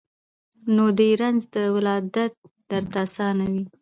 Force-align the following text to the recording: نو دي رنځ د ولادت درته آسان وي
نو 0.75 0.85
دي 0.97 1.09
رنځ 1.21 1.39
د 1.55 1.57
ولادت 1.75 2.33
درته 2.69 2.97
آسان 3.05 3.37
وي 3.51 3.63